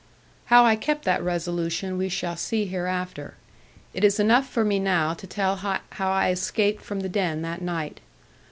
[0.45, 3.35] How I kept that resolution we shall see hereafter.
[3.93, 7.61] It is enough for me now to tell how I escaped from the den that
[7.61, 7.99] night.